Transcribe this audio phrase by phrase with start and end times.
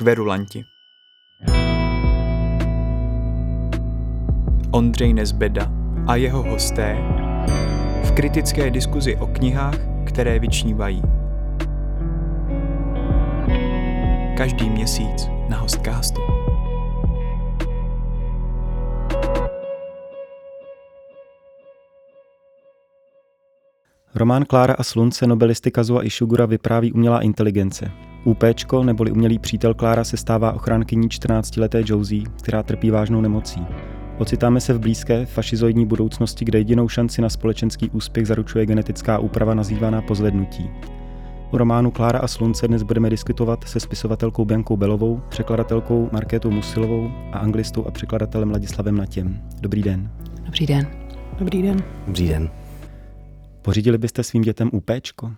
[0.00, 0.64] Kverulanti.
[4.70, 5.72] Ondřej Nezbeda
[6.06, 6.96] a jeho hosté
[8.04, 11.02] v kritické diskuzi o knihách, které vyčnívají.
[14.36, 16.20] Každý měsíc na Hostcastu.
[24.14, 28.09] Román Klára a slunce nobelisty Kazua Ishigura vypráví umělá inteligence.
[28.24, 33.66] UPčko, neboli umělý přítel Klára, se stává ochránkyní 14-leté Josie, která trpí vážnou nemocí.
[34.18, 39.54] Ocitáme se v blízké fašizoidní budoucnosti, kde jedinou šanci na společenský úspěch zaručuje genetická úprava
[39.54, 40.70] nazývaná pozvednutí.
[41.52, 47.10] U románu Klára a slunce dnes budeme diskutovat se spisovatelkou Biankou Belovou, překladatelkou Markétou Musilovou
[47.32, 49.42] a anglistou a překladatelem Ladislavem Natěm.
[49.60, 50.10] Dobrý den.
[50.44, 50.86] Dobrý den.
[51.38, 51.84] Dobrý den.
[52.06, 52.50] Dobrý den.
[53.62, 55.30] Pořídili byste svým dětem UPčko?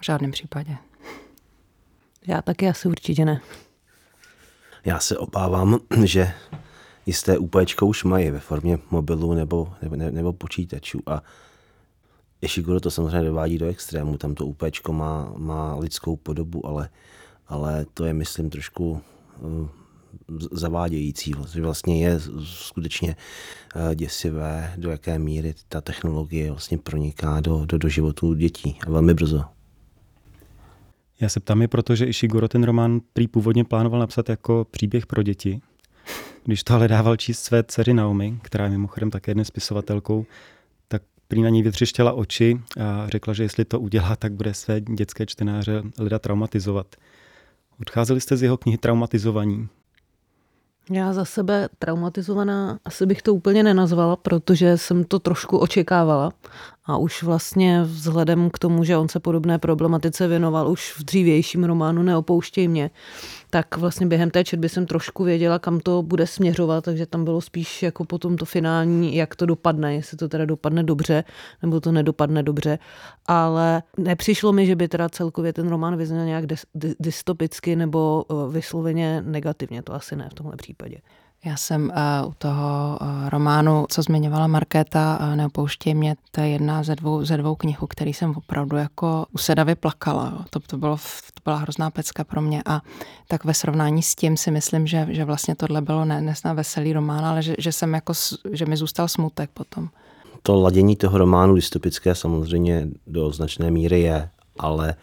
[0.00, 0.76] V žádném případě.
[2.26, 3.40] Já taky asi určitě ne.
[4.84, 6.32] Já se obávám, že
[7.06, 11.22] jisté UPčko už mají ve formě mobilu nebo, nebo, nebo počítačů a
[12.42, 16.88] Ishiguro to samozřejmě dovádí do extrému, tam to UPčko má, má lidskou podobu, ale,
[17.48, 19.00] ale to je, myslím, trošku
[19.40, 19.68] uh,
[20.52, 23.16] zavádějící, vlastně je skutečně
[23.76, 28.90] uh, děsivé, do jaké míry ta technologie vlastně proniká do, do, do životů dětí a
[28.90, 29.44] velmi brzo.
[31.22, 35.06] Já se ptám je proto, že Ishiguro ten román prý původně plánoval napsat jako příběh
[35.06, 35.60] pro děti,
[36.44, 40.26] když to ale dával číst své dceři Naomi, která je mimochodem také dnes spisovatelkou,
[40.88, 44.80] tak prý na ní vytřeštěla oči a řekla, že jestli to udělá, tak bude své
[44.80, 46.86] dětské čtenáře lida traumatizovat.
[47.80, 49.68] Odcházeli jste z jeho knihy traumatizovaní.
[50.90, 56.32] Já za sebe traumatizovaná asi bych to úplně nenazvala, protože jsem to trošku očekávala
[56.84, 61.64] a už vlastně vzhledem k tomu, že on se podobné problematice věnoval už v dřívějším
[61.64, 62.90] románu Neopouštěj mě,
[63.50, 67.40] tak vlastně během té četby jsem trošku věděla, kam to bude směřovat, takže tam bylo
[67.40, 71.24] spíš jako potom to finální, jak to dopadne, jestli to teda dopadne dobře,
[71.62, 72.78] nebo to nedopadne dobře,
[73.26, 76.44] ale nepřišlo mi, že by teda celkově ten román vyzněl nějak
[77.00, 80.96] dystopicky nebo eh, vysloveně negativně, to asi ne v tomhle případě.
[81.44, 81.84] Já jsem
[82.22, 86.96] uh, u toho uh, románu, co zmiňovala Markéta, uh, Neopouštěj mě, to je jedna ze
[86.96, 90.44] dvou, ze dvou knihů, který jsem opravdu jako usedavě plakala.
[90.50, 90.96] To, to, bylo,
[91.34, 92.80] to byla hrozná pecka pro mě a
[93.28, 96.92] tak ve srovnání s tím si myslím, že, že vlastně tohle bylo ne, nesná veselý
[96.92, 98.12] román, ale že, že, jsem jako,
[98.52, 99.88] že mi zůstal smutek potom.
[100.42, 104.94] To ladění toho románu dystopické samozřejmě do značné míry je, ale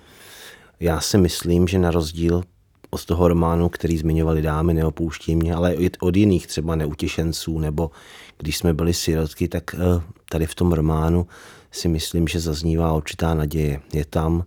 [0.79, 2.43] já si myslím, že na rozdíl
[2.89, 7.91] od toho románu, který zmiňovali dámy, neopouští mě, ale od jiných třeba neutěšenců, nebo
[8.37, 11.27] když jsme byli sirotky, tak eh, tady v tom románu
[11.71, 13.81] si myslím, že zaznívá určitá naděje.
[13.93, 14.45] Je tam,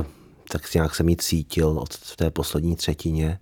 [0.00, 0.04] eh,
[0.52, 3.38] tak nějak jsem ji cítil od té poslední třetině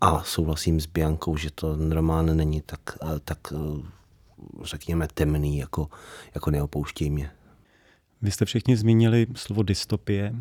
[0.00, 3.38] a souhlasím s Biankou, že to román není tak, eh, tak
[4.62, 5.88] řekněme temný, jako,
[6.34, 7.30] jako neopouští mě.
[8.22, 10.34] Vy jste všichni zmínili slovo dystopie.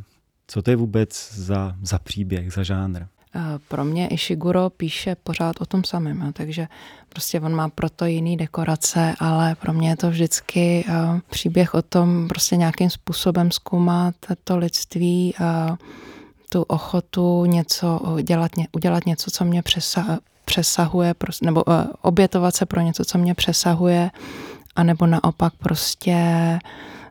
[0.50, 3.02] Co to je vůbec za, za příběh, za žánr?
[3.36, 6.68] Eh, pro mě Ishiguro píše pořád o tom samém, takže
[7.10, 11.82] prostě on má proto jiný dekorace, ale pro mě je to vždycky uh, příběh o
[11.82, 15.76] tom prostě nějakým způsobem zkoumat to lidství, uh,
[16.50, 21.64] tu ochotu něco dělat, udělat něco, co mě přesa, přesahuje, nebo
[22.02, 24.12] obětovat se pro něco, co mě přesahuje,
[24.76, 26.16] anebo naopak prostě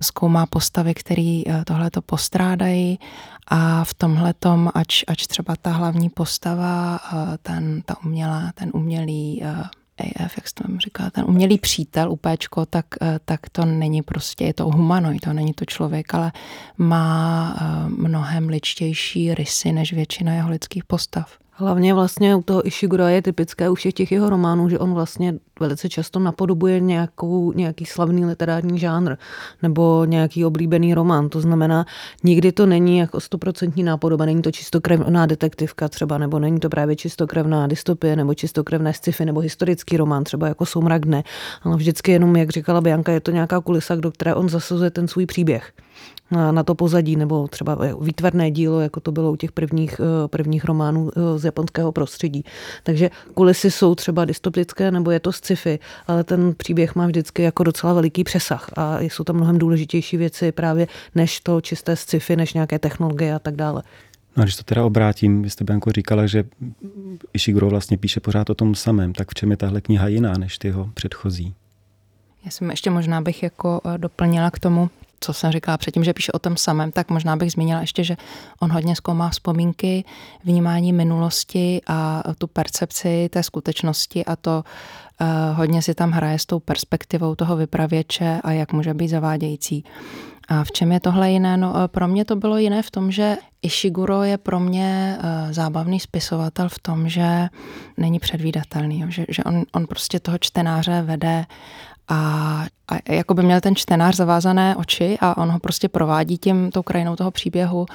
[0.02, 2.98] zkoumá postavy, které eh, tohle to postrádají
[3.48, 8.70] a v tomhle tom, ač, ač třeba ta hlavní postava, eh, ten, ta umělá, ten
[8.74, 9.64] umělý eh,
[10.24, 12.86] AF, jak se to říká, ten umělý přítel, upéčko, tak,
[13.24, 16.32] tak to není prostě, je to humanoid, to není to člověk, ale
[16.76, 17.56] má
[17.88, 21.38] mnohem ličtější rysy než většina jeho lidských postav.
[21.60, 25.34] Hlavně vlastně u toho Ishiguro je typické u všech těch jeho románů, že on vlastně
[25.60, 29.16] velice často napodobuje nějakou, nějaký slavný literární žánr
[29.62, 31.28] nebo nějaký oblíbený román.
[31.28, 31.86] To znamená,
[32.24, 36.96] nikdy to není jako stoprocentní nápodoba, není to čistokrevná detektivka třeba, nebo není to právě
[36.96, 41.24] čistokrevná dystopie, nebo čistokrevné sci-fi, nebo historický román, třeba jako Soumrak dne.
[41.62, 45.08] Ale vždycky jenom, jak říkala Bianka, je to nějaká kulisa, do které on zasazuje ten
[45.08, 45.72] svůj příběh
[46.30, 50.28] na, na to pozadí, nebo třeba výtvarné dílo, jako to bylo u těch prvních, eh,
[50.28, 52.44] prvních románů eh, z japonského prostředí.
[52.82, 57.64] Takže kulisy jsou třeba dystopické, nebo je to sci-fi, ale ten příběh má vždycky jako
[57.64, 62.54] docela veliký přesah a jsou tam mnohem důležitější věci právě než to čisté sci-fi, než
[62.54, 63.82] nějaké technologie a tak dále.
[64.36, 66.44] No a když to teda obrátím, vy jste Bianko říkala, že
[67.32, 70.58] Ishiguro vlastně píše pořád o tom samém, tak v čem je tahle kniha jiná než
[70.58, 71.54] ty jeho předchozí?
[72.44, 76.12] Já jsem ještě možná bych jako eh, doplnila k tomu, co jsem říkala předtím, že
[76.12, 78.16] píše o tom samém, tak možná bych zmínila ještě, že
[78.60, 80.04] on hodně zkoumá vzpomínky,
[80.44, 84.64] vnímání minulosti a tu percepci té skutečnosti a to
[85.20, 85.26] uh,
[85.56, 89.84] hodně si tam hraje s tou perspektivou toho vypravěče a jak může být zavádějící.
[90.48, 91.56] A v čem je tohle jiné?
[91.56, 95.52] No, eh, pro mě to bylo jiné v tom, že Ishiguro je pro mě uh,
[95.52, 97.48] zábavný spisovatel v tom, že
[97.96, 101.46] není předvídatelný, že, že on, on prostě toho čtenáře vede
[102.08, 106.70] a, a jako by měl ten čtenář zavázané oči a on ho prostě provádí tím,
[106.70, 107.86] tou krajinou toho příběhu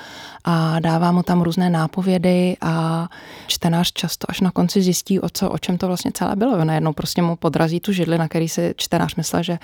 [0.43, 3.07] a dává mu tam různé nápovědy a
[3.47, 6.65] čtenář často až na konci zjistí, o, co, o čem to vlastně celé bylo.
[6.65, 9.59] Najednou prostě mu podrazí tu židli, na který si čtenář myslel, že,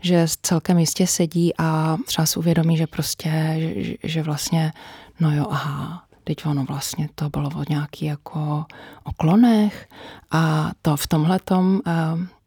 [0.00, 4.72] že celkem jistě sedí a třeba si uvědomí, že prostě, že, že vlastně,
[5.20, 8.64] no jo, aha, teď ono vlastně to bylo o nějaký jako
[9.04, 9.88] o klonech
[10.30, 11.80] a to v tomhle tom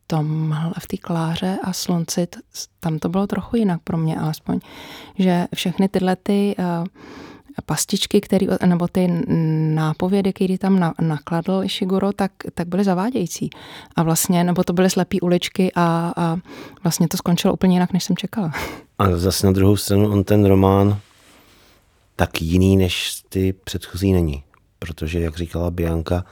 [0.07, 2.27] tom, v té kláře a slunci,
[2.79, 4.59] tam to bylo trochu jinak pro mě alespoň,
[5.19, 6.87] že všechny tyhle ty uh,
[7.65, 9.07] pastičky, který, nebo ty
[9.73, 13.49] nápovědy, které tam na, nakladl Ishiguro, tak, tak byly zavádějící.
[13.95, 16.37] A vlastně, nebo to byly slepé uličky a, a
[16.83, 18.51] vlastně to skončilo úplně jinak, než jsem čekala.
[18.99, 20.99] A zase na druhou stranu on ten román
[22.15, 24.43] tak jiný, než ty předchozí není.
[24.79, 26.25] Protože, jak říkala Bianka,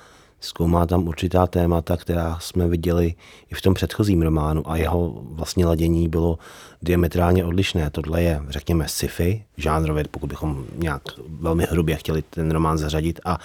[0.43, 3.15] zkoumá tam určitá témata, která jsme viděli
[3.51, 6.37] i v tom předchozím románu a jeho vlastně ladění bylo
[6.81, 7.89] diametrálně odlišné.
[7.89, 13.37] Tohle je, řekněme, sci-fi, žánrově, pokud bychom nějak velmi hrubě chtěli ten román zařadit a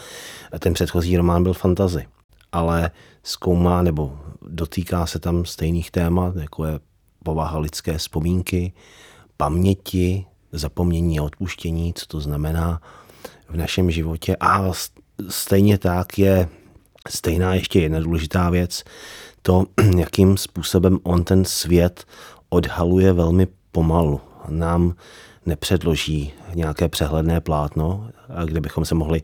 [0.58, 2.06] ten předchozí román byl fantazy.
[2.52, 2.90] Ale
[3.22, 6.80] zkoumá nebo dotýká se tam stejných témat, jako je
[7.24, 8.72] povaha lidské vzpomínky,
[9.36, 12.80] paměti, zapomnění a odpuštění, co to znamená
[13.48, 14.36] v našem životě.
[14.40, 14.70] A
[15.28, 16.48] stejně tak je
[17.08, 18.84] Stejná ještě jedna důležitá věc,
[19.42, 19.66] to,
[19.98, 22.04] jakým způsobem on ten svět
[22.48, 24.20] odhaluje velmi pomalu.
[24.48, 24.94] Nám
[25.46, 28.10] nepředloží nějaké přehledné plátno,
[28.44, 29.22] kde bychom se mohli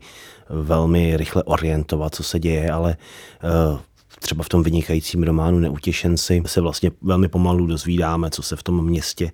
[0.49, 2.97] velmi rychle orientovat, co se děje, ale
[3.43, 3.79] eh,
[4.25, 8.85] třeba v tom vynikajícím románu Neutěšenci se vlastně velmi pomalu dozvídáme, co se v tom
[8.85, 9.31] městě,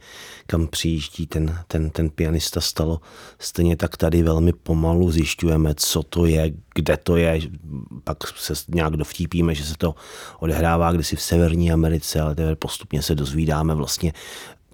[0.47, 3.01] kam přijíždí ten, ten, ten pianista stalo.
[3.39, 7.41] Stejně tak tady velmi pomalu zjišťujeme, co to je, kde to je,
[8.03, 9.95] pak se nějak dovtípíme, že se to
[10.39, 14.13] odehrává kdysi v Severní Americe, ale teďka postupně se dozvídáme vlastně,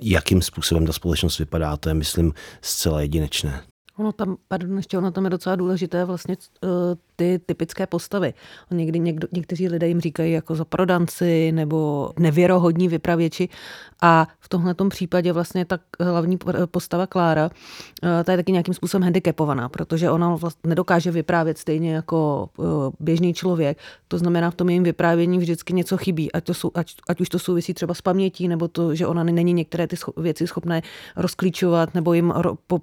[0.01, 1.77] jakým způsobem ta společnost vypadá.
[1.77, 3.63] To je, myslím, zcela jedinečné.
[3.97, 6.69] Ono tam, pardon, ještě ono tam je docela důležité vlastně uh,
[7.17, 8.33] ty typické postavy.
[8.71, 13.49] Někdy někdo, někteří lidé jim říkají jako za prodanci nebo nevěrohodní vypravěči
[14.01, 19.03] a v tomhle případě vlastně ta hlavní postava Klára, uh, ta je taky nějakým způsobem
[19.03, 22.65] handicapovaná, protože ona vlastně nedokáže vyprávět stejně jako uh,
[22.99, 23.77] běžný člověk.
[24.07, 27.29] To znamená, v tom jejím vyprávění vždycky něco chybí, ať, to jsou, ať, ať už
[27.29, 30.81] to souvisí třeba s pamětí, nebo to, že ona není některé ty věci schopné
[31.15, 32.33] rozklíčovat nebo jim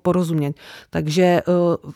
[0.03, 0.57] porozumět.
[0.91, 1.93] Tak takže eh,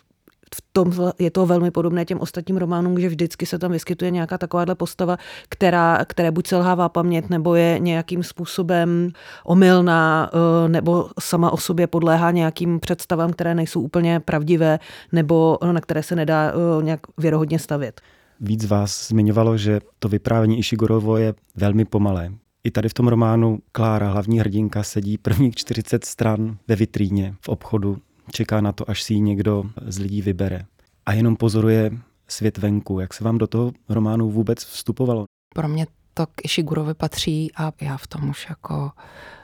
[0.55, 4.39] v tom je to velmi podobné těm ostatním románům, že vždycky se tam vyskytuje nějaká
[4.39, 5.17] takováhle postava,
[5.49, 9.11] která, které buď selhává paměť, nebo je nějakým způsobem
[9.45, 14.79] omylná, eh, nebo sama o sobě podléhá nějakým představám, které nejsou úplně pravdivé,
[15.13, 18.01] nebo na které se nedá eh, nějak věrohodně stavět.
[18.41, 22.31] Víc vás zmiňovalo, že to vyprávění Ishigorovo je velmi pomalé.
[22.65, 27.49] I tady v tom románu Klára, hlavní hrdinka, sedí prvních 40 stran ve vitríně v
[27.49, 27.99] obchodu
[28.33, 30.65] čeká na to, až si ji někdo z lidí vybere.
[31.07, 31.91] A jenom pozoruje
[32.29, 33.01] svět venku.
[33.01, 35.25] Jak se vám do toho románu vůbec vstupovalo?
[35.55, 38.91] Pro mě to k Ishigurovi patří a já v tom už jako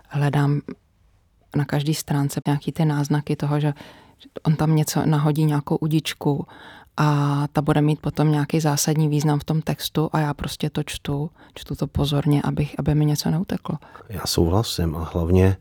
[0.09, 0.61] hledám
[1.57, 3.73] na každé stránce nějaký ty náznaky toho, že
[4.43, 6.47] on tam něco nahodí, nějakou udičku
[6.97, 10.83] a ta bude mít potom nějaký zásadní význam v tom textu a já prostě to
[10.83, 13.79] čtu, čtu to pozorně, abych, aby mi něco neuteklo.
[14.09, 15.57] Já souhlasím a hlavně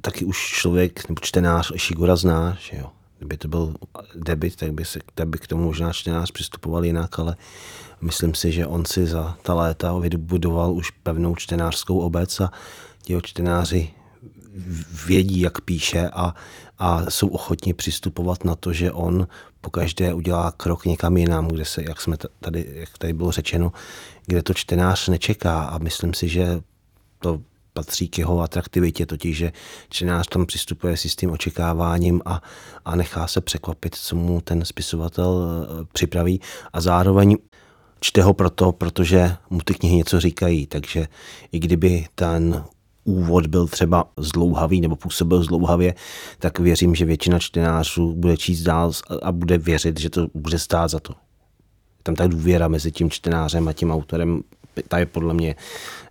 [0.00, 2.90] taky už člověk nebo čtenář Shigura zná, že jo.
[3.18, 3.74] Kdyby to byl
[4.14, 7.36] debit, tak by, se, tak by k tomu možná čtenář přistupoval jinak, ale
[8.00, 12.50] myslím si, že on si za ta léta vybudoval už pevnou čtenářskou obec a
[13.08, 13.90] jeho čtenáři
[15.06, 16.34] vědí, jak píše a,
[16.78, 19.26] a jsou ochotni přistupovat na to, že on
[19.60, 23.72] po každé udělá krok někam jinam, kde se, jak jsme tady, jak tady bylo řečeno,
[24.26, 26.60] kde to čtenář nečeká a myslím si, že
[27.18, 27.40] to
[27.76, 29.52] patří k jeho atraktivitě, totiž, že
[29.88, 32.42] čtenář tam přistupuje s jistým očekáváním a,
[32.84, 36.40] a nechá se překvapit, co mu ten spisovatel eh, připraví
[36.72, 37.36] a zároveň
[38.00, 41.06] čte ho proto, protože mu ty knihy něco říkají, takže
[41.52, 42.64] i kdyby ten
[43.04, 45.94] úvod byl třeba zdlouhavý nebo působil zdlouhavě,
[46.38, 48.92] tak věřím, že většina čtenářů bude číst dál
[49.22, 51.14] a bude věřit, že to bude stát za to.
[52.02, 54.42] Tam ta důvěra mezi tím čtenářem a tím autorem
[54.88, 55.56] ta je podle mě,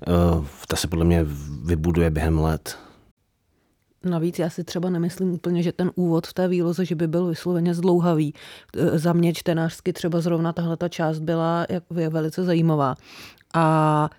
[0.07, 1.25] eh, ta se podle mě
[1.63, 2.77] vybuduje během let.
[4.05, 7.27] Navíc já si třeba nemyslím úplně, že ten úvod v té výloze, že by byl
[7.27, 8.33] vysloveně zdlouhavý.
[8.77, 12.95] E, za mě čtenářsky třeba zrovna tahle ta část byla je velice zajímavá.
[13.53, 14.09] A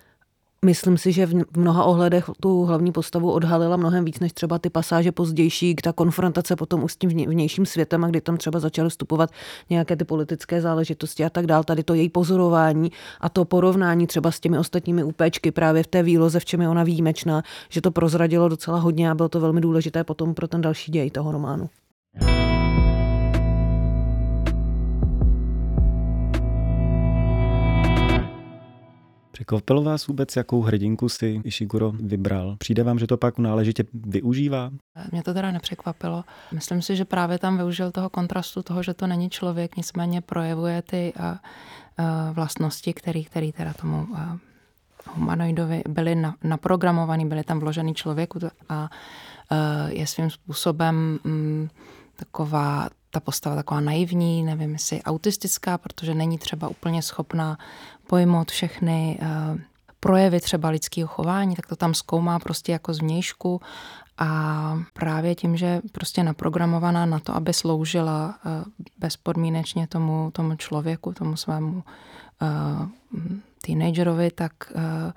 [0.65, 4.71] Myslím si, že v mnoha ohledech tu hlavní postavu odhalila mnohem víc než třeba ty
[4.71, 8.91] pasáže pozdější, ta konfrontace potom už s tím vnějším světem a kdy tam třeba začaly
[8.91, 9.31] vstupovat
[9.71, 11.65] nějaké ty politické záležitosti a tak dál.
[11.65, 16.03] Tady to její pozorování a to porovnání třeba s těmi ostatními úpečky právě v té
[16.03, 19.61] výloze, v čem je ona výjimečná, že to prozradilo docela hodně a bylo to velmi
[19.61, 21.69] důležité potom pro ten další děj toho románu.
[29.37, 32.57] Překvapilo vás vůbec, jakou hrdinku si Ishiguro vybral?
[32.59, 34.71] Přijde vám, že to pak náležitě využívá?
[35.13, 36.25] Mě to teda nepřekvapilo.
[36.53, 40.83] Myslím si, že právě tam využil toho kontrastu toho, že to není člověk, nicméně projevuje
[40.83, 41.39] ty a, a
[42.33, 44.39] vlastnosti, který, který teda tomu a,
[45.15, 48.39] humanoidovi byly na, naprogramovaný, byly tam vložený člověku
[48.69, 48.89] a, a
[49.89, 51.69] je svým způsobem m, mm,
[52.17, 57.59] taková ta postava taková naivní, nevím, jestli autistická, protože není třeba úplně schopná
[58.07, 59.59] pojmout všechny uh,
[60.01, 63.61] projevy třeba lidského chování, tak to tam zkoumá prostě jako zvnějšku
[64.19, 64.29] a
[64.93, 68.53] právě tím, že prostě naprogramovaná na to, aby sloužila uh,
[68.99, 71.85] bezpodmínečně tomu, tomu člověku, tomu svému
[72.43, 72.89] uh,
[73.67, 75.13] teenagerovi, tak uh,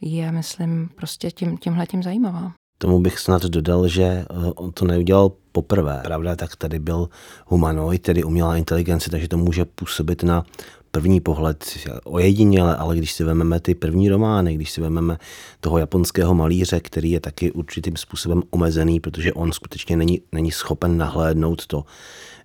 [0.00, 2.52] je, myslím, prostě tím, tímhletím zajímavá.
[2.78, 6.00] Tomu bych snad dodal, že on to neudělal poprvé.
[6.04, 7.08] Pravda, tak tady byl
[7.46, 10.44] humanoid, tedy umělá inteligence, takže to může působit na
[10.90, 11.64] první pohled
[12.04, 15.18] ojediněle, ale když si vezmeme ty první romány, když si vezmeme
[15.60, 20.96] toho japonského malíře, který je taky určitým způsobem omezený, protože on skutečně není, není schopen
[20.96, 21.84] nahlédnout to,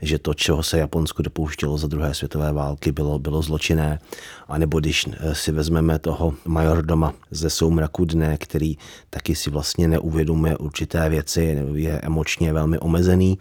[0.01, 3.99] že to, čeho se Japonsko dopouštělo za druhé světové války, bylo, bylo zločinné.
[4.47, 8.77] A nebo když eh, si vezmeme toho majordoma ze soumraku dne, který
[9.09, 13.37] taky si vlastně neuvědomuje určité věci, je emočně velmi omezený,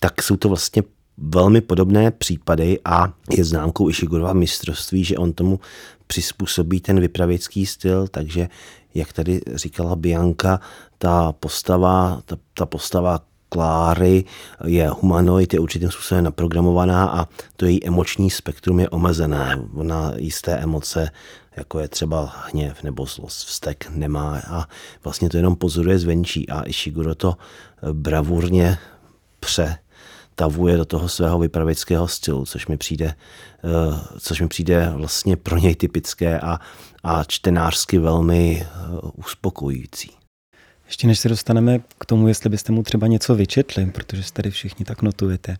[0.00, 0.82] tak jsou to vlastně
[1.18, 5.60] velmi podobné případy a je známkou Ishigurova mistrovství, že on tomu
[6.06, 8.48] přizpůsobí ten vypravěcký styl, takže
[8.94, 10.60] jak tady říkala Bianka,
[10.98, 14.24] ta postava, ta, ta postava Kláry
[14.64, 19.62] je humanoid, je určitým způsobem naprogramovaná a to její emoční spektrum je omezené.
[19.74, 21.10] Ona jisté emoce,
[21.56, 24.68] jako je třeba hněv nebo zlost, vztek, nemá a
[25.04, 27.36] vlastně to jenom pozoruje zvenčí a Ishiguro to
[27.92, 28.78] bravurně
[29.40, 29.78] pře
[30.36, 33.14] tavuje do toho svého vypravěckého stylu, což mi přijde,
[33.64, 36.58] eh, což mi přijde vlastně pro něj typické a,
[37.02, 38.66] a čtenářsky velmi eh,
[39.14, 40.10] uspokojující.
[40.86, 44.50] Ještě než se dostaneme k tomu, jestli byste mu třeba něco vyčetli, protože se tady
[44.50, 45.56] všichni tak notujete.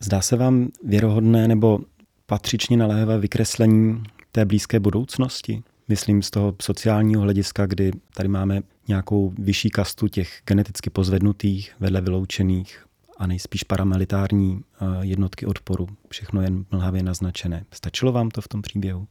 [0.00, 1.78] Zdá se vám věrohodné nebo
[2.26, 5.62] patřičně naléhavé vykreslení té blízké budoucnosti?
[5.88, 12.00] Myslím z toho sociálního hlediska, kdy tady máme nějakou vyšší kastu těch geneticky pozvednutých, vedle
[12.00, 12.85] vyloučených
[13.18, 15.88] a nejspíš paramilitární eh, jednotky odporu.
[16.08, 17.64] Všechno jen mlhavě naznačené.
[17.72, 19.06] Stačilo vám to v tom příběhu?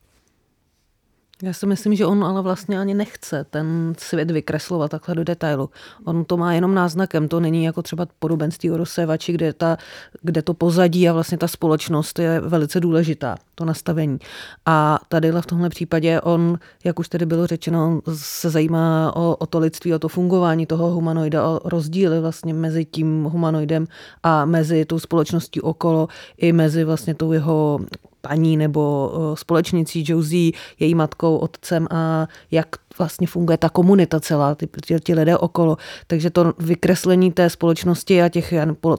[1.44, 5.70] Já si myslím, že on ale vlastně ani nechce ten svět vykreslovat takhle do detailu.
[6.06, 9.78] On to má jenom náznakem, to není jako třeba podobenství o rozsévači, kde, ta,
[10.22, 14.18] kde to pozadí a vlastně ta společnost je velice důležitá, to nastavení.
[14.66, 19.46] A tady v tomhle případě on, jak už tady bylo řečeno, se zajímá o, o
[19.46, 23.88] to lidství, o to fungování toho humanoida, o rozdíly vlastně mezi tím humanoidem
[24.24, 27.80] a mezi tou společností okolo, i mezi vlastně tou jeho
[28.28, 32.68] paní nebo společnicí Josie, její matkou, otcem a jak
[32.98, 35.78] vlastně funguje ta komunita celá, ty, ty, ty lidé okolo.
[36.08, 38.54] Takže to vykreslení té společnosti a těch,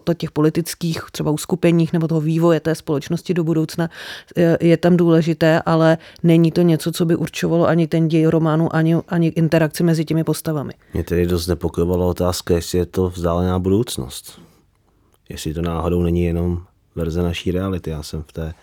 [0.04, 3.88] to těch politických třeba uskupeních nebo toho vývoje té společnosti do budoucna
[4.36, 8.76] je, je tam důležité, ale není to něco, co by určovalo ani ten děj románu,
[8.76, 10.72] ani, ani interakci mezi těmi postavami.
[10.94, 14.40] Mě tedy dost nepokojovala otázka, jestli je to vzdálená budoucnost.
[15.28, 16.62] Jestli to náhodou není jenom
[16.94, 17.90] verze naší reality.
[17.90, 18.54] Já jsem v té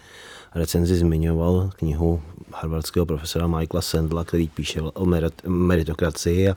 [0.56, 2.22] recenzi zmiňoval knihu
[2.54, 5.06] harvardského profesora Michaela Sandla, který píše o
[5.48, 6.56] meritokracii a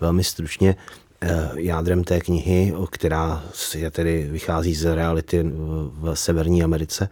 [0.00, 0.76] velmi stručně
[1.20, 3.42] eh, jádrem té knihy, která
[3.74, 5.44] je tedy vychází z reality
[5.92, 7.08] v Severní Americe,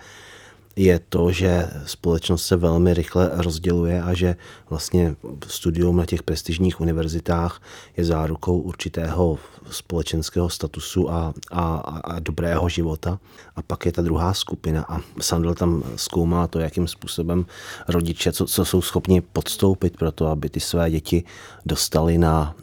[0.76, 4.36] je to, že společnost se velmi rychle rozděluje a že
[4.70, 7.62] vlastně studium na těch prestižních univerzitách
[7.96, 9.38] je zárukou určitého
[9.70, 11.74] společenského statusu a, a,
[12.04, 13.18] a dobrého života.
[13.56, 17.46] A pak je ta druhá skupina a Sandel tam zkoumá to, jakým způsobem
[17.88, 21.24] rodiče, co, co jsou schopni podstoupit pro to, aby ty své děti
[21.66, 22.54] dostali na,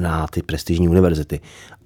[0.00, 1.40] na ty prestižní univerzity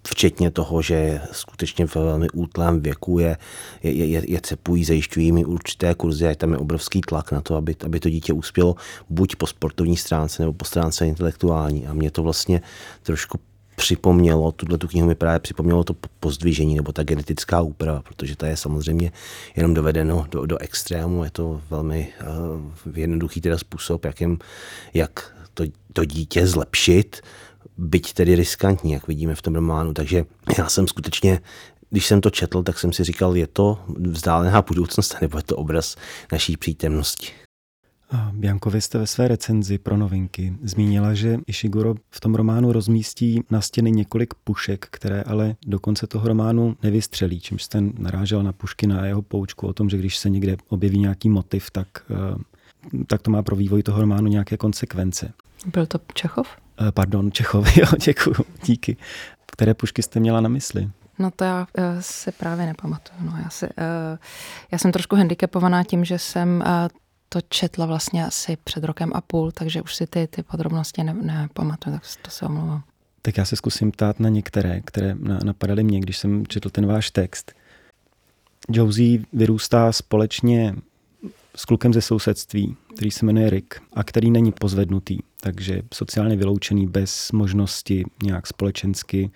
[0.09, 3.37] včetně toho, že skutečně v velmi útlém věku je,
[3.83, 7.57] je, je, je cepují, zajišťují mi určité kurzy a tam je obrovský tlak na to,
[7.57, 8.77] aby, aby to dítě uspělo
[9.11, 11.87] buď po sportovní stránce nebo po stránce intelektuální.
[11.87, 12.63] A mě to vlastně
[13.03, 13.39] trošku
[13.77, 18.47] připomnělo, tuhle tu knihu mi právě připomnělo to pozdvižení nebo ta genetická úprava, protože to
[18.47, 19.13] je samozřejmě
[19.57, 22.13] jenom dovedeno do, do extrému, je to velmi
[22.87, 24.39] uh, jednoduchý teda způsob, jakým,
[24.95, 27.21] jak to, to dítě zlepšit,
[27.79, 29.95] byť tedy riskantní, jak vidíme v tom románu.
[29.95, 30.25] Takže
[30.59, 31.41] já jsem skutečně
[31.93, 35.57] když jsem to četl, tak jsem si říkal, je to vzdálená budoucnost, nebo je to
[35.57, 35.97] obraz
[36.33, 37.27] naší přítomnosti.
[38.33, 43.43] Bianko, vy jste ve své recenzi pro novinky zmínila, že Ishiguro v tom románu rozmístí
[43.51, 48.53] na stěny několik pušek, které ale do konce toho románu nevystřelí, čímž jste narážel na
[48.53, 53.05] pušky na jeho poučku o tom, že když se někde objeví nějaký motiv, tak, eh,
[53.07, 55.33] tak to má pro vývoj toho románu nějaké konsekvence.
[55.67, 56.49] Byl to Čechov?
[56.81, 58.97] Eh, pardon, Čechov, jo, děkuji, díky.
[59.47, 60.91] Které pušky jste měla na mysli?
[61.19, 61.67] No to já
[62.01, 63.19] se právě nepamatuju.
[63.21, 64.19] No, já, si, eh,
[64.73, 66.65] já jsem trošku handicapovaná tím, že jsem
[67.29, 71.15] to četla vlastně asi před rokem a půl, takže už si ty, ty podrobnosti ne,
[71.15, 72.83] nepamatuju, tak to se omlouvám.
[73.23, 75.15] Tak já se zkusím ptát na některé, které
[75.45, 77.53] napadaly mě, když jsem četl ten váš text.
[78.71, 80.75] Josie vyrůstá společně
[81.57, 86.87] s klukem ze sousedství, který se jmenuje Rick a který není pozvednutý, takže sociálně vyloučený
[86.87, 89.31] bez možnosti nějak společensky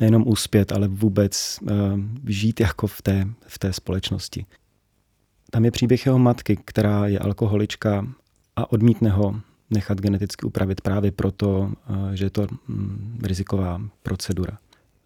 [0.00, 1.70] nejenom uspět, ale vůbec uh,
[2.26, 4.46] žít jako v té, v té společnosti.
[5.50, 8.06] Tam je příběh jeho matky, která je alkoholička
[8.56, 14.58] a odmítne ho nechat geneticky upravit právě proto, eh, že je to mm, riziková procedura.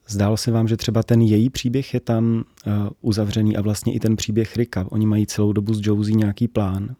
[0.09, 2.71] Zdálo se vám, že třeba ten její příběh je tam eh,
[3.01, 4.87] uzavřený a vlastně i ten příběh Rika.
[4.91, 6.95] Oni mají celou dobu s Josie nějaký plán,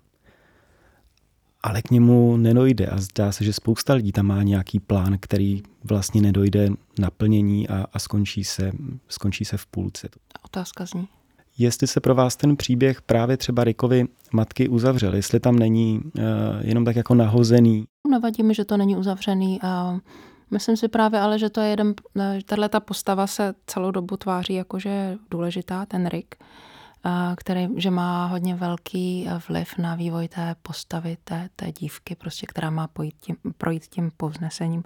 [1.63, 5.63] ale k němu nedojde a zdá se, že spousta lidí tam má nějaký plán, který
[5.85, 8.73] vlastně nedojde naplnění a, a skončí, se,
[9.09, 10.09] skončí se v půlce.
[10.45, 11.09] Otázka zní
[11.59, 16.23] jestli se pro vás ten příběh právě třeba Rikovi matky uzavřel, jestli tam není uh,
[16.61, 17.85] jenom tak jako nahozený.
[18.11, 19.99] Nevadí mi, že to není uzavřený a
[20.51, 24.17] myslím si právě ale, že to je jeden, eh, tahle ta postava se celou dobu
[24.17, 26.35] tváří jako, že je důležitá, ten Rick,
[27.07, 32.47] uh, který, že má hodně velký vliv na vývoj té postavy, té, té dívky, prostě,
[32.47, 34.85] která má projít tím, projít tím povznesením.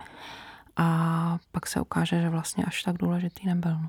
[0.76, 3.72] A pak se ukáže, že vlastně až tak důležitý nebyl.
[3.72, 3.88] No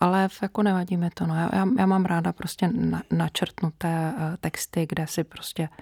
[0.00, 1.26] ale jako nevadí mi to.
[1.26, 1.34] No.
[1.34, 5.76] Já, já mám ráda prostě na, načrtnuté texty, kde si prostě uh,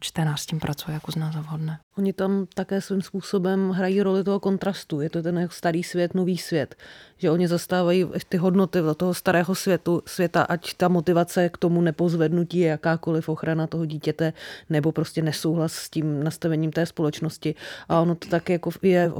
[0.00, 1.78] čtenář s tím pracuje, jako zná za vhodné.
[1.98, 5.00] Oni tam také svým způsobem hrají roli toho kontrastu.
[5.00, 6.74] Je to ten starý svět, nový svět.
[7.16, 12.58] Že oni zastávají ty hodnoty toho starého světu, světa, ať ta motivace k tomu nepozvednutí
[12.58, 14.32] je jakákoliv ochrana toho dítěte,
[14.70, 17.54] nebo prostě nesouhlas s tím nastavením té společnosti.
[17.88, 19.12] A ono to tak jako je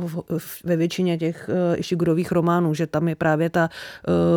[0.65, 3.71] ve většině těch uh, Ishigurových románů, že tam je právě ta,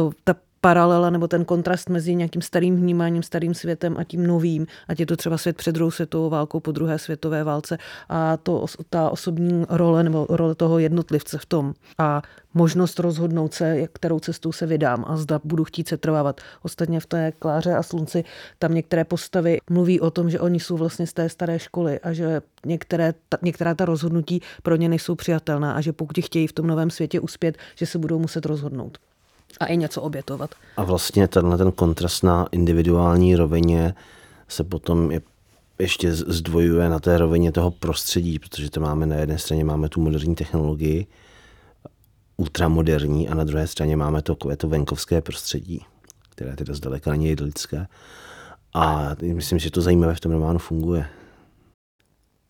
[0.05, 0.36] uh, ta
[0.67, 5.06] paralela nebo ten kontrast mezi nějakým starým vnímáním, starým světem a tím novým, ať je
[5.06, 7.77] to třeba svět před druhou světovou válkou, po druhé světové válce
[8.10, 11.73] a to, ta osobní role nebo role toho jednotlivce v tom.
[11.97, 12.21] A
[12.53, 16.41] možnost rozhodnout se, kterou cestou se vydám a zda budu chtít se trvávat.
[16.62, 18.23] Ostatně v té Kláře a Slunci
[18.60, 22.13] tam některé postavy mluví o tom, že oni jsou vlastně z té staré školy a
[22.13, 26.53] že některé, ta, některá ta rozhodnutí pro ně nejsou přijatelná a že pokud chtějí v
[26.53, 28.97] tom novém světě uspět, že se budou muset rozhodnout
[29.60, 30.55] a i něco obětovat.
[30.77, 33.95] A vlastně tenhle ten kontrast na individuální rovině
[34.47, 35.21] se potom je
[35.79, 40.01] ještě zdvojuje na té rovině toho prostředí, protože to máme na jedné straně máme tu
[40.01, 41.07] moderní technologii,
[42.38, 45.86] ultramoderní, a na druhé straně máme to, to venkovské prostředí,
[46.29, 47.88] které teda zdaleka není lidské.
[48.73, 51.10] A myslím, že to zajímavé v tom románu funguje.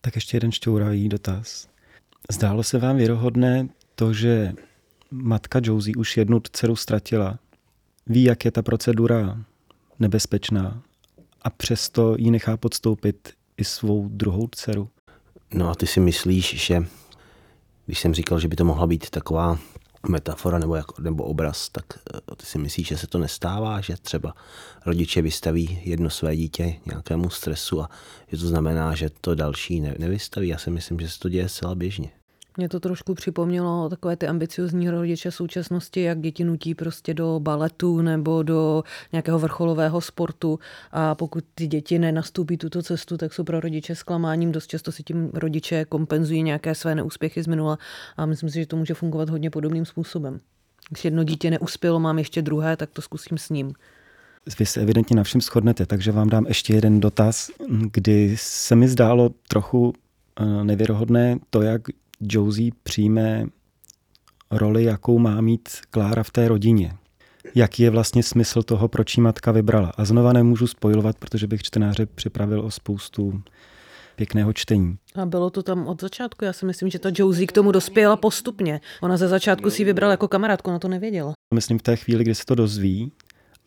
[0.00, 1.68] Tak ještě jeden šťouravý dotaz.
[2.32, 4.52] Zdálo se vám věrohodné to, že
[5.10, 7.38] matka Josie už jednu dceru ztratila.
[8.06, 9.44] Ví, jak je ta procedura
[9.98, 10.82] nebezpečná
[11.42, 14.88] a přesto ji nechá podstoupit i svou druhou dceru.
[15.54, 16.82] No a ty si myslíš, že
[17.86, 19.58] když jsem říkal, že by to mohla být taková
[20.08, 23.96] metafora nebo, jako, nebo obraz, tak eh, ty si myslíš, že se to nestává, že
[23.96, 24.34] třeba
[24.86, 27.90] rodiče vystaví jedno své dítě nějakému stresu a
[28.28, 30.48] že to znamená, že to další ne, nevystaví.
[30.48, 32.10] Já si myslím, že se to děje zcela běžně.
[32.58, 38.02] Mě to trošku připomnělo takové ty ambiciozní rodiče současnosti, jak děti nutí prostě do baletu
[38.02, 40.58] nebo do nějakého vrcholového sportu
[40.92, 44.52] a pokud ty děti nenastoupí tuto cestu, tak jsou pro rodiče zklamáním.
[44.52, 47.78] Dost často si tím rodiče kompenzují nějaké své neúspěchy z minula
[48.16, 50.40] a myslím si, že to může fungovat hodně podobným způsobem.
[50.88, 53.72] Když jedno dítě neuspělo, mám ještě druhé, tak to zkusím s ním.
[54.58, 58.88] Vy se evidentně na všem shodnete, takže vám dám ještě jeden dotaz, kdy se mi
[58.88, 59.92] zdálo trochu
[60.40, 61.82] eh, nevěrohodné to, jak
[62.20, 63.46] Josie přijme
[64.50, 66.92] roli, jakou má mít Klára v té rodině.
[67.54, 69.92] Jaký je vlastně smysl toho, proč jí matka vybrala.
[69.96, 73.42] A znova nemůžu spojovat, protože bych čtenáře připravil o spoustu
[74.16, 74.96] pěkného čtení.
[75.14, 76.44] A bylo to tam od začátku.
[76.44, 78.80] Já si myslím, že ta Josie k tomu dospěla postupně.
[79.02, 81.32] Ona ze začátku si ji vybrala jako kamarádku, na to nevěděla.
[81.54, 83.12] Myslím v té chvíli, kdy se to dozví,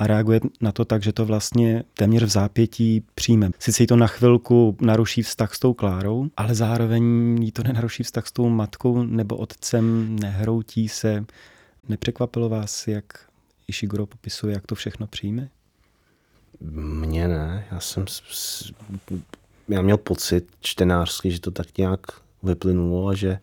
[0.02, 3.52] a reaguje na to tak, že to vlastně téměř v zápětí přijme.
[3.60, 7.04] Sice jí to na chvilku naruší vztah s tou Klárou, ale zároveň
[7.44, 11.26] jí to nenaruší vztah s tou matkou nebo otcem, nehroutí se.
[11.90, 13.06] Nepřekvapilo vás, jak
[13.68, 15.50] Ishiguro popisuje, jak to všechno přijme?
[16.62, 18.06] Mně ne, já jsem
[19.68, 22.00] já měl pocit čtenářský, že to tak nějak
[22.44, 23.40] vyplynulo a že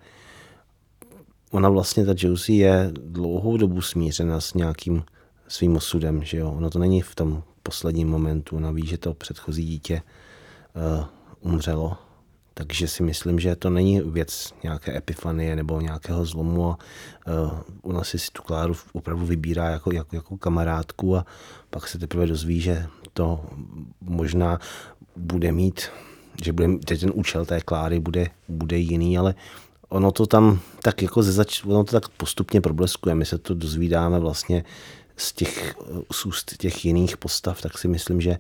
[1.51, 5.03] ona vlastně, ta Josie je dlouhou dobu smířena s nějakým
[5.49, 6.53] svým osudem, že jo.
[6.53, 10.03] Ono to není v tom posledním momentu, ona ví, že to předchozí dítě
[10.99, 11.05] uh,
[11.41, 11.97] umřelo,
[12.55, 16.79] takže si myslím, že to není věc nějaké epifanie nebo nějakého zlomu a
[17.27, 21.27] uh, ona si tu Kláru opravdu vybírá jako, jako, jako kamarádku a
[21.71, 23.45] pak se teprve dozví, že to
[24.01, 24.59] možná
[25.17, 25.89] bude mít,
[26.45, 29.35] že bude, že ten účel té Kláry bude, bude jiný, ale
[29.89, 33.15] ono to tam tak jako ze zač- ono to tak postupně probleskuje.
[33.15, 34.65] My se to dozvídáme vlastně
[35.19, 35.75] z těch
[36.13, 38.39] z úst těch jiných postav, tak si myslím, že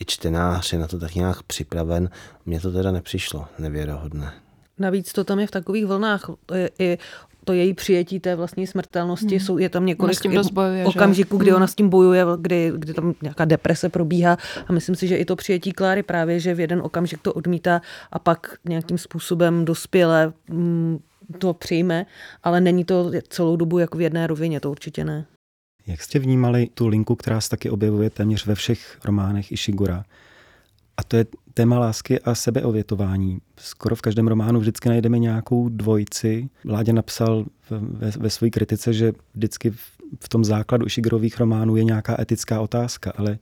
[0.00, 2.10] i čtenář je na to tak nějak připraven.
[2.46, 4.32] Mně to teda nepřišlo nevěrohodné.
[4.78, 6.30] Navíc to tam je v takových vlnách.
[6.78, 6.98] I
[7.44, 9.46] to její přijetí té vlastní smrtelnosti, hmm.
[9.46, 11.42] jsou, je tam několik bojuje, okamžiků, že?
[11.42, 11.68] kdy ona hmm.
[11.68, 15.36] s tím bojuje, kdy, kdy tam nějaká deprese probíhá a myslím si, že i to
[15.36, 17.80] přijetí Kláry právě, že v jeden okamžik to odmítá
[18.12, 20.98] a pak nějakým způsobem dospěle mm,
[21.38, 22.06] to přijme,
[22.42, 25.26] ale není to celou dobu jako v jedné rovině, to určitě ne.
[25.86, 30.04] Jak jste vnímali tu linku, která se taky objevuje téměř ve všech románech Ishigura?
[30.96, 33.38] A to je téma lásky a sebeovětování.
[33.58, 36.48] Skoro v každém románu vždycky najdeme nějakou dvojici.
[36.64, 39.70] Vládě napsal ve, ve své kritice, že vždycky
[40.20, 43.38] v tom základu Ishigurových románů je nějaká etická otázka, ale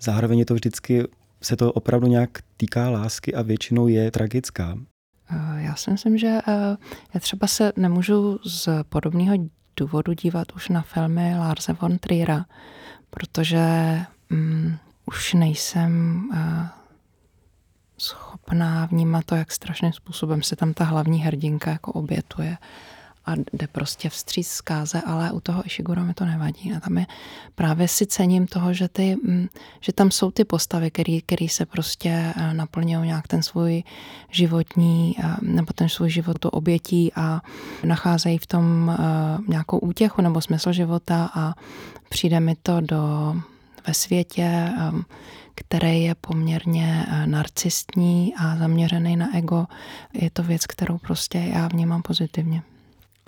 [0.00, 1.04] zároveň je to vždycky,
[1.42, 4.78] se to opravdu nějak týká lásky a většinou je tragická.
[5.30, 6.76] Eh, já si myslím, že eh,
[7.14, 9.36] já třeba se nemůžu z podobného
[9.76, 12.44] důvodu dívat už na filmy Larse von Triera,
[13.10, 13.66] protože
[14.30, 16.66] um, už nejsem uh,
[17.98, 22.56] schopná vnímat to, jak strašným způsobem se tam ta hlavní hrdinka jako obětuje
[23.26, 26.72] a jde prostě vstříc zkáze, ale u toho Ishiguro mi to nevadí.
[26.72, 27.06] A tam je
[27.54, 29.48] právě si cením toho, že, ty, mm,
[29.80, 33.82] že tam jsou ty postavy, které se prostě eh, naplňují nějak ten svůj
[34.30, 37.40] životní, eh, nebo ten svůj život to obětí a
[37.84, 41.54] nacházejí v tom eh, nějakou útěchu nebo smysl života a
[42.08, 43.34] přijde mi to do
[43.86, 44.72] ve světě,
[45.54, 49.66] který je poměrně narcistní a zaměřený na ego,
[50.12, 52.62] je to věc, kterou prostě já vnímám pozitivně.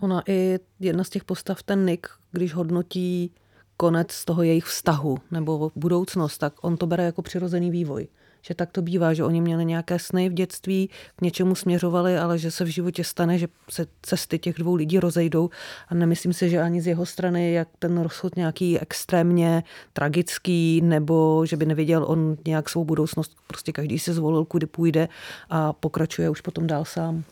[0.00, 3.32] Ona i jedna z těch postav, ten Nick, když hodnotí
[3.76, 8.08] konec z toho jejich vztahu nebo budoucnost, tak on to bere jako přirozený vývoj.
[8.42, 12.38] Že tak to bývá, že oni měli nějaké sny v dětství, k něčemu směřovali, ale
[12.38, 15.50] že se v životě stane, že se cesty těch dvou lidí rozejdou
[15.88, 21.46] a nemyslím si, že ani z jeho strany, jak ten rozchod nějaký extrémně tragický, nebo
[21.46, 25.08] že by neviděl on nějak svou budoucnost, prostě každý se zvolil, kudy půjde
[25.50, 27.24] a pokračuje už potom dál sám.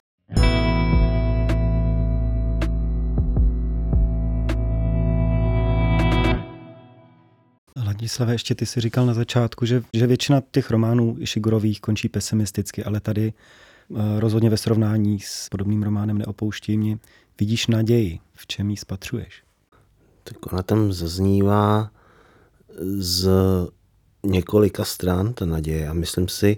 [7.94, 12.84] Ladislave, ještě ty si říkal na začátku, že, že většina těch románů Ishigurových končí pesimisticky,
[12.84, 13.32] ale tady
[13.88, 16.98] uh, rozhodně ve srovnání s podobným románem Neopouští mě
[17.40, 19.42] vidíš naději, v čem ji spatřuješ?
[20.24, 21.90] Tak ona tam zaznívá
[22.98, 23.28] z
[24.26, 26.56] několika stran ta naděje a myslím si,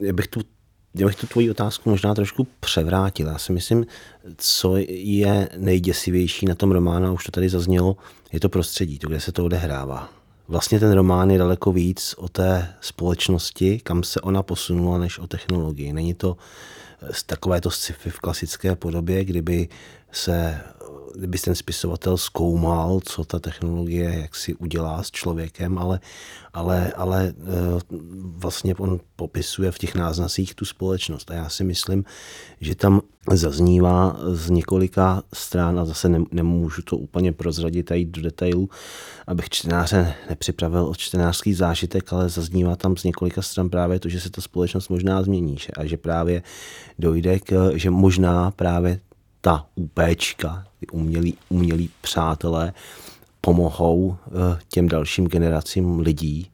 [0.00, 0.40] já bych tu
[0.94, 3.26] já bych tu tvoji otázku možná trošku převrátil.
[3.26, 3.86] Já si myslím,
[4.36, 7.96] co je nejděsivější na tom románu, už to tady zaznělo,
[8.32, 10.19] je to prostředí, to, kde se to odehrává
[10.50, 15.26] vlastně ten román je daleko víc o té společnosti, kam se ona posunula, než o
[15.26, 15.92] technologii.
[15.92, 16.36] Není to
[17.02, 19.68] eh, takové to sci-fi v klasické podobě, kdyby
[20.12, 20.60] se
[21.14, 26.00] kdyby ten spisovatel zkoumal, co ta technologie jak si udělá s člověkem, ale,
[26.52, 31.30] ale, ale eh, vlastně on popisuje v těch náznacích tu společnost.
[31.30, 32.04] A já si myslím,
[32.60, 33.00] že tam
[33.32, 38.68] zaznívá z několika stran, a zase nemůžu to úplně prozradit a jít do detailů,
[39.26, 44.20] abych čtenáře nepřipravil o čtenářský zážitek, ale zaznívá tam z několika stran právě to, že
[44.20, 46.42] se ta společnost možná změní a že právě
[46.98, 49.00] dojde k, že možná právě
[49.40, 52.72] ta UPčka, ty umělí, umělí přátelé,
[53.40, 56.50] pomohou eh, těm dalším generacím lidí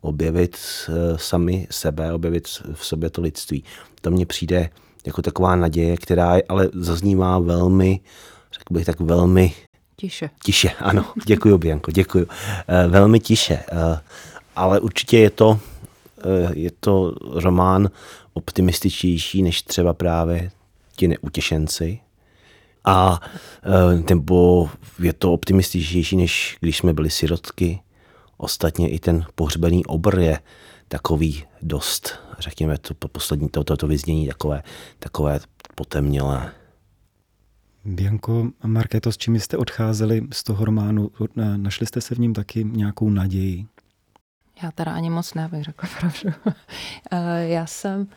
[0.00, 0.56] objevit
[0.88, 3.64] eh, sami sebe, objevit v sobě to lidství.
[4.00, 4.70] To mně přijde
[5.06, 8.00] jako taková naděje, která je, ale zaznívá velmi,
[8.52, 9.54] řekl bych tak velmi
[10.00, 10.30] Tiše.
[10.44, 11.04] Tiše, ano.
[11.26, 12.26] Děkuji, Bianko, děkuji.
[12.68, 13.58] Eh, velmi tiše.
[14.56, 15.60] Ale určitě je to
[16.52, 17.90] je to román
[18.32, 20.50] optimističtější než třeba právě
[20.96, 22.00] ti neutěšenci.
[22.88, 23.20] A
[24.10, 27.80] nebo je to optimističtější, než když jsme byli sirotky.
[28.36, 30.40] Ostatně i ten pohřbený obr je
[30.88, 34.62] takový dost, řekněme, to poslední toto to, to vyznění takové,
[34.98, 35.40] takové
[35.74, 36.52] potemnělé.
[37.84, 41.10] Bianco Markéto, s čím jste odcházeli z toho románu?
[41.56, 43.66] Našli jste se v ním taky nějakou naději?
[44.62, 46.54] Já teda ani moc ne, abych řekla pravdu.
[47.10, 48.14] Eh, já jsem, eh,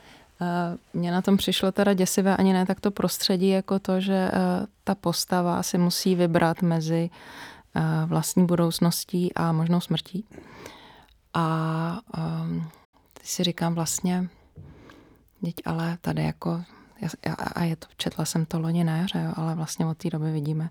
[0.93, 4.31] mně na tom přišlo teda děsivé ani ne tak to prostředí, jako to, že eh,
[4.83, 7.09] ta postava si musí vybrat mezi
[8.05, 10.25] vlastní budoucností a možnou smrtí.
[11.33, 11.99] A
[13.13, 14.29] teď si říkám vlastně,
[15.43, 16.63] teď ale tady jako
[17.55, 20.69] a je to, četla jsem to loni na jaře, ale vlastně od té doby vidíme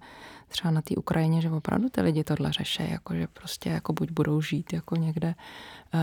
[0.49, 4.11] třeba na té Ukrajině, že opravdu ty lidi tohle řeší, jako že prostě jako buď
[4.11, 5.35] budou žít jako někde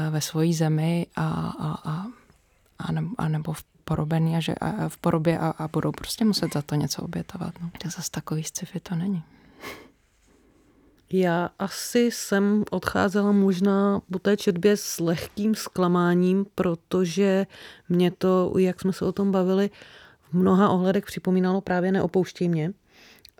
[0.10, 1.28] ve svojí zemi a,
[1.60, 2.06] a, a,
[2.80, 6.26] a, ne, a nebo v porobený a, že, a v porobě a, a budou prostě
[6.26, 7.54] muset za to něco obětovat.
[7.62, 7.70] No.
[7.82, 9.24] Tak zase takový sci-fi to není.
[11.12, 17.48] Já asi jsem odcházela možná po té četbě s lehkým zklamáním, protože
[17.90, 19.70] mě to, jak jsme se o tom bavili,
[20.30, 22.74] v mnoha ohledech připomínalo právě Neopouštěj mě.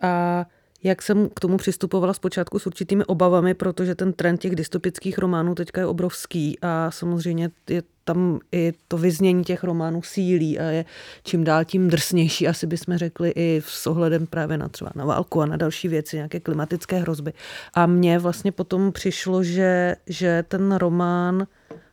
[0.02, 0.46] A
[0.82, 5.54] jak jsem k tomu přistupovala zpočátku s určitými obavami, protože ten trend těch dystopických románů
[5.54, 10.84] teďka je obrovský a samozřejmě je tam i to vyznění těch románů sílí a je
[11.22, 15.40] čím dál tím drsnější, asi bychom řekli i s ohledem právě na třeba na válku
[15.40, 17.32] a na další věci, nějaké klimatické hrozby.
[17.74, 21.46] A mně vlastně potom přišlo, že, že ten román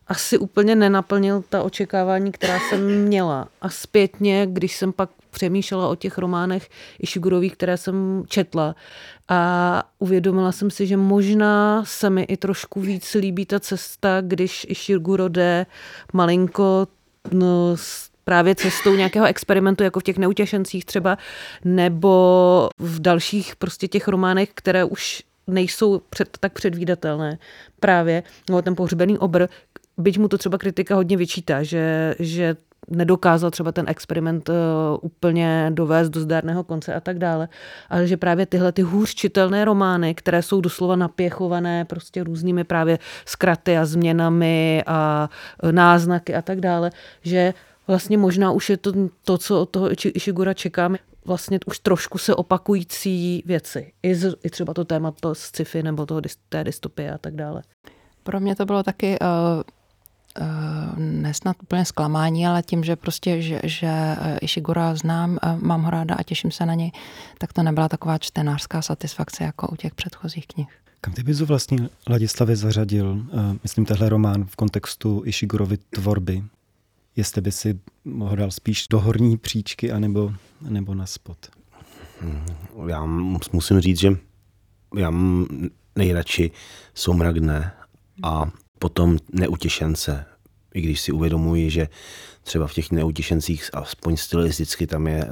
[0.08, 3.48] asi úplně nenaplnil ta očekávání, která jsem měla.
[3.60, 8.74] A zpětně, když jsem pak přemýšlela o těch románech Ishigurových, které jsem četla
[9.28, 14.66] a uvědomila jsem si, že možná se mi i trošku víc líbí ta cesta, když
[14.68, 15.66] Ishiguro jde
[16.12, 16.86] malinko
[17.32, 17.76] no,
[18.24, 21.18] právě cestou nějakého experimentu, jako v těch neutěšencích třeba,
[21.64, 27.38] nebo v dalších prostě těch románech, které už nejsou před, tak předvídatelné
[27.80, 29.46] právě, nebo ten pohřbený obr,
[29.98, 32.56] byť mu to třeba kritika hodně vyčítá, že, že
[32.88, 34.54] nedokázal třeba ten experiment uh,
[35.02, 37.48] úplně dovést do zdárného konce a tak dále,
[37.90, 42.98] ale že právě tyhle ty hůř čitelné romány, které jsou doslova napěchované prostě různými právě
[43.24, 45.30] zkraty a změnami a
[45.62, 46.90] uh, náznaky a tak dále,
[47.22, 47.54] že
[47.88, 48.92] vlastně možná už je to
[49.24, 53.92] to, co od toho Ishigura čekáme, vlastně už trošku se opakující věci.
[54.02, 57.62] I, z, i třeba to téma to sci-fi nebo toho, té dystopie a tak dále.
[58.22, 59.62] Pro mě to bylo taky uh,
[60.96, 65.90] nesnad úplně zklamání, ale tím, že prostě, že, že eh, Ishigura znám, uh, mám ho
[65.90, 66.92] ráda a těším se na něj,
[67.38, 70.68] tak to nebyla taková čtenářská satisfakce jako u těch předchozích knih.
[71.00, 73.26] Kam ty bys vlastně Ladislavě zařadil,
[73.62, 76.44] myslím, tehle román v kontextu Ishigurovy tvorby?
[77.16, 77.80] Jestli by si
[78.18, 81.36] ho dal spíš do horní příčky anebo, nebo na spod?
[82.20, 82.46] Hmm,
[82.88, 83.04] já
[83.52, 84.16] musím říct, že
[84.96, 85.12] já
[85.96, 86.50] nejradši
[86.94, 87.72] Soumrak dne
[88.22, 90.24] a potom neutěšence,
[90.74, 91.88] i když si uvědomuji, že
[92.42, 95.28] třeba v těch neutěšencích, aspoň stylisticky, tam je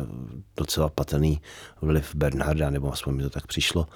[0.57, 1.41] docela patrný
[1.83, 3.87] vliv Bernharda, nebo aspoň mi to tak přišlo.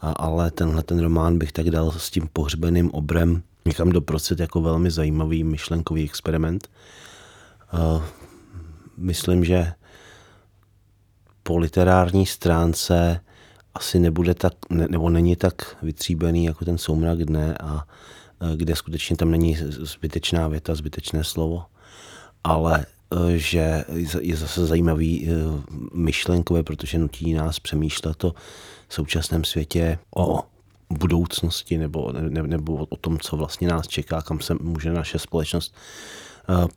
[0.00, 4.40] A, ale tenhle ten román bych tak dal s tím pohřbeným obrem někam do procent
[4.40, 6.68] jako velmi zajímavý myšlenkový experiment.
[7.72, 8.02] Uh,
[8.96, 9.72] myslím, že
[11.42, 13.20] po literární stránce
[13.74, 17.84] asi nebude tak, ne, nebo není tak vytříbený jako ten soumrak dne a
[18.56, 21.64] kde skutečně tam není zbytečná věta, zbytečné slovo,
[22.44, 23.84] ale eh, že
[24.20, 25.32] je zase zajímavý eh,
[25.94, 28.34] myšlenkové, protože nutí nás přemýšlet o
[28.88, 30.42] současném světě, o
[30.90, 35.74] budoucnosti nebo, ne, nebo o tom, co vlastně nás čeká, kam se může naše společnost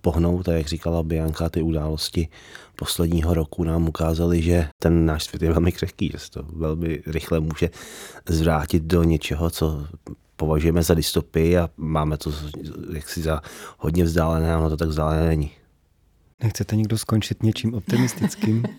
[0.02, 0.48] pohnout.
[0.50, 2.28] A jak říkala Bianka, ty události
[2.76, 7.02] posledního roku nám ukázaly, že ten náš svět je velmi křehký, že se to velmi
[7.08, 7.70] rychle může
[8.30, 9.88] zvrátit do něčeho, co
[10.40, 12.32] považujeme za dystopii a máme to
[12.94, 13.42] jaksi za
[13.78, 15.52] hodně vzdálené, ono to tak vzdálené není.
[16.44, 18.64] Nechcete někdo skončit něčím optimistickým?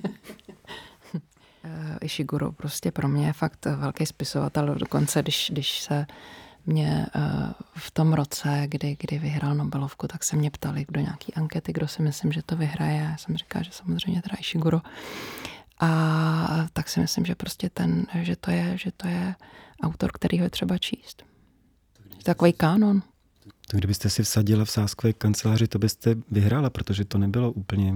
[1.65, 4.75] Eh, Ishiguro prostě pro mě je fakt velký spisovatel.
[4.75, 6.07] Dokonce, když, když se
[6.67, 11.35] mě eh, v tom roce, kdy, kdy vyhrál Nobelovku, tak se mě ptali do nějaký
[11.35, 13.09] ankety, kdo si myslím, že to vyhraje.
[13.11, 14.81] Já jsem říkala, že samozřejmě teda Ishiguro.
[15.81, 19.35] A tak si myslím, že prostě ten, že to je, že to je
[19.83, 21.30] autor, který ho je třeba číst.
[22.23, 23.03] Takový kánon.
[23.71, 27.95] To kdybyste si vsadila v sáskové kanceláři, to byste vyhrála, protože to nebylo úplně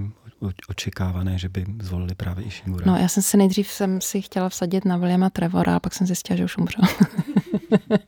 [0.68, 2.84] očekávané, že by zvolili právě Ishimura.
[2.86, 6.06] No, já jsem si nejdřív jsem si chtěla vsadit na Williama Trevora, a pak jsem
[6.06, 6.82] zjistila, že už umřel.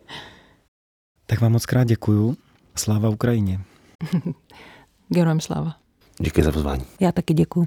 [1.26, 2.36] tak vám moc krát děkuju.
[2.76, 3.60] Sláva Ukrajině.
[5.08, 5.76] Gerojem sláva.
[6.20, 6.84] Děkuji za pozvání.
[7.00, 7.66] Já taky děkuji.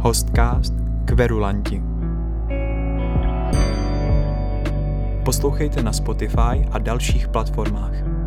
[0.00, 1.91] Hostcast Kverulanti.
[5.24, 8.21] Poslouchejte na Spotify a dalších platformách.